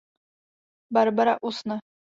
[0.93, 1.79] Barbara usne.